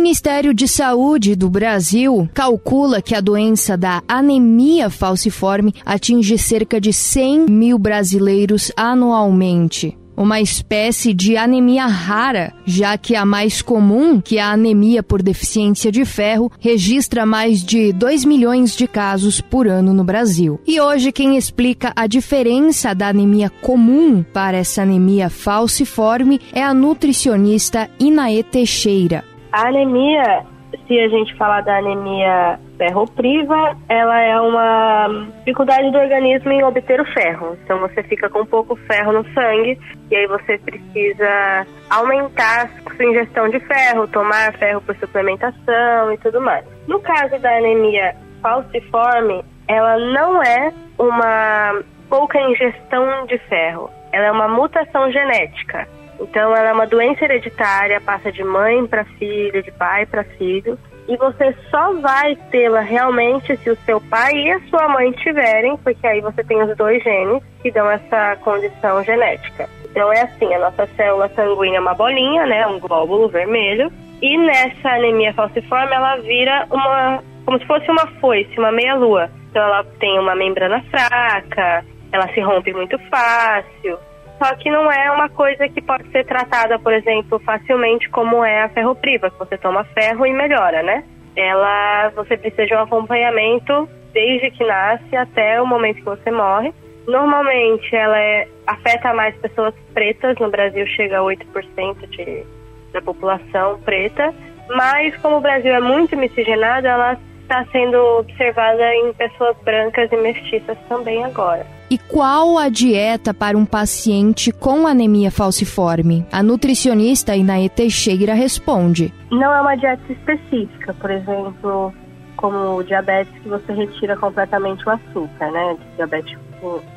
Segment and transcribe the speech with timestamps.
[0.00, 6.92] Ministério de Saúde do Brasil calcula que a doença da anemia falciforme atinge cerca de
[6.92, 14.38] 100 mil brasileiros anualmente uma espécie de anemia rara, já que a mais comum, que
[14.38, 19.68] é a anemia por deficiência de ferro, registra mais de 2 milhões de casos por
[19.68, 20.60] ano no Brasil.
[20.66, 26.74] E hoje quem explica a diferença da anemia comum para essa anemia falciforme é a
[26.74, 29.24] nutricionista Inaê Teixeira.
[29.52, 30.44] A anemia
[30.86, 37.00] se a gente falar da anemia ferropriva, ela é uma dificuldade do organismo em obter
[37.00, 37.56] o ferro.
[37.64, 39.78] Então você fica com pouco ferro no sangue
[40.10, 46.18] e aí você precisa aumentar a sua ingestão de ferro, tomar ferro por suplementação e
[46.18, 46.64] tudo mais.
[46.86, 54.32] No caso da anemia falciforme, ela não é uma pouca ingestão de ferro, ela é
[54.32, 55.86] uma mutação genética.
[56.20, 60.78] Então, ela é uma doença hereditária, passa de mãe para filho, de pai para filho.
[61.08, 65.76] E você só vai tê-la realmente se o seu pai e a sua mãe tiverem,
[65.78, 69.68] porque aí você tem os dois genes que dão essa condição genética.
[69.90, 74.36] Então é assim, a nossa célula sanguínea é uma bolinha, né, um glóbulo vermelho, e
[74.36, 79.30] nessa anemia falciforme ela vira uma como se fosse uma foice, uma meia-lua.
[79.48, 81.82] Então ela tem uma membrana fraca,
[82.12, 83.98] ela se rompe muito fácil,
[84.38, 88.62] só que não é uma coisa que pode ser tratada, por exemplo, facilmente como é
[88.62, 91.04] a ferropriva, que você toma ferro e melhora, né?
[91.36, 96.72] Ela, você precisa de um acompanhamento desde que nasce até o momento que você morre.
[97.06, 102.44] Normalmente ela é, afeta mais pessoas pretas, no Brasil chega a 8% de,
[102.92, 104.34] da população preta,
[104.68, 110.16] mas como o Brasil é muito miscigenado, ela está sendo observada em pessoas brancas e
[110.18, 111.66] mestiças também agora.
[111.90, 116.26] E qual a dieta para um paciente com anemia falciforme?
[116.30, 119.12] A nutricionista Inaê Teixeira responde.
[119.30, 121.94] Não é uma dieta específica, por exemplo,
[122.36, 125.78] como o diabetes que você retira completamente o açúcar, né?
[125.96, 126.38] Diabetes,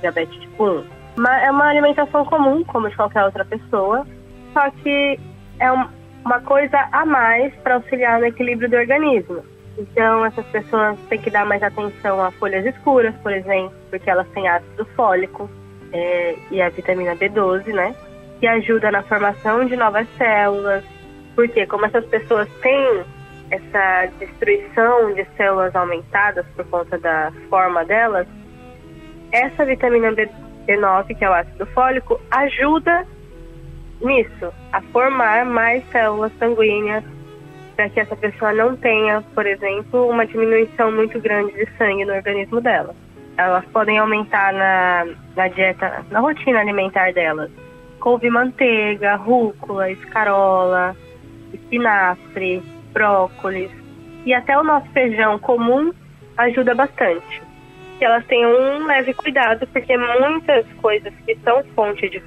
[0.00, 0.84] diabetes tipo 1.
[1.18, 4.06] Mas é uma alimentação comum, como de qualquer outra pessoa,
[4.54, 5.20] só que
[5.60, 5.70] é
[6.24, 9.42] uma coisa a mais para auxiliar no equilíbrio do organismo.
[9.78, 14.26] Então, essas pessoas têm que dar mais atenção a folhas escuras, por exemplo, porque elas
[14.30, 15.48] têm ácido fólico
[15.92, 17.94] é, e a vitamina B12, né?
[18.40, 20.84] Que ajuda na formação de novas células.
[21.36, 23.04] Porque, como essas pessoas têm
[23.50, 28.26] essa destruição de células aumentadas por conta da forma delas,
[29.30, 33.06] essa vitamina B9, que é o ácido fólico, ajuda
[34.00, 37.04] nisso, a formar mais células sanguíneas
[37.78, 42.12] para que essa pessoa não tenha, por exemplo, uma diminuição muito grande de sangue no
[42.12, 42.92] organismo dela.
[43.36, 45.06] Elas podem aumentar na,
[45.36, 47.48] na dieta, na rotina alimentar delas.
[48.00, 50.96] Couve manteiga, rúcula, escarola,
[51.54, 52.60] espinafre,
[52.92, 53.70] brócolis
[54.26, 55.92] e até o nosso feijão comum
[56.36, 57.40] ajuda bastante.
[57.96, 62.20] Que elas tenham um leve cuidado, porque muitas coisas que são fonte de,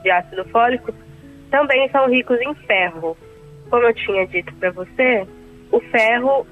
[0.00, 0.94] de ácido fólico
[1.50, 3.16] também são ricos em ferro
[3.72, 5.26] como eu tinha dito para você,
[5.70, 6.46] o ferro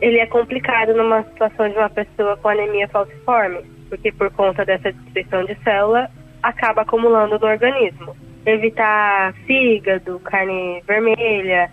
[0.00, 4.92] ele é complicado numa situação de uma pessoa com anemia falciforme, porque por conta dessa
[4.92, 6.10] destruição de célula
[6.42, 8.16] acaba acumulando no organismo.
[8.44, 11.70] Evitar fígado, carne vermelha,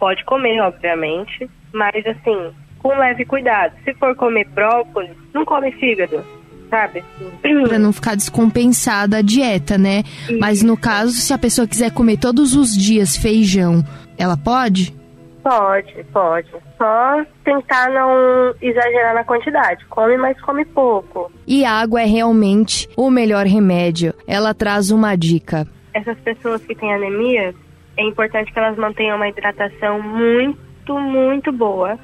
[0.00, 3.72] pode comer, obviamente, mas assim, com leve cuidado.
[3.84, 6.24] Se for comer brócolis, não come fígado,
[6.68, 7.04] sabe?
[7.40, 10.02] Pra não ficar descompensada a dieta, né?
[10.28, 10.40] Isso.
[10.40, 13.84] Mas no caso, se a pessoa quiser comer todos os dias feijão,
[14.20, 14.94] ela pode?
[15.42, 16.50] Pode, pode.
[16.76, 19.82] Só tentar não exagerar na quantidade.
[19.86, 21.32] Come, mas come pouco.
[21.46, 24.12] E água é realmente o melhor remédio.
[24.26, 25.66] Ela traz uma dica.
[25.94, 27.54] Essas pessoas que têm anemia,
[27.96, 31.98] é importante que elas mantenham uma hidratação muito, muito boa.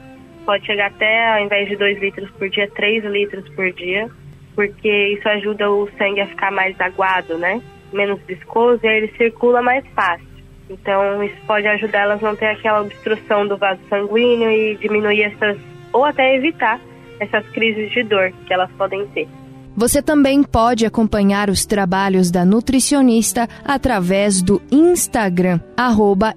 [0.46, 4.08] Pode chegar até, ao invés de 2 litros por dia, 3 litros por dia.
[4.54, 7.60] Porque isso ajuda o sangue a ficar mais aguado, né?
[7.92, 10.35] Menos viscoso e aí ele circula mais fácil.
[10.68, 15.22] Então, isso pode ajudar elas a não ter aquela obstrução do vaso sanguíneo e diminuir
[15.22, 15.58] essas,
[15.92, 16.80] ou até evitar
[17.20, 19.28] essas crises de dor que elas podem ter.
[19.76, 26.34] Você também pode acompanhar os trabalhos da nutricionista através do Instagram, arroba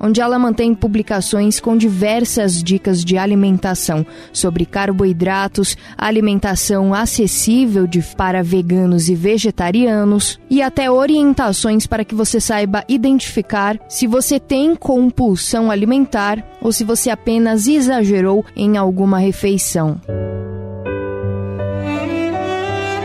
[0.00, 4.04] onde ela mantém publicações com diversas dicas de alimentação
[4.34, 12.38] sobre carboidratos, alimentação acessível de, para veganos e vegetarianos e até orientações para que você
[12.38, 19.98] saiba identificar se você tem compulsão alimentar ou se você apenas exagerou em alguma refeição.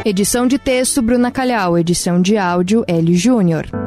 [0.07, 3.84] Edição de texto Bruna Calhau, edição de áudio L Júnior.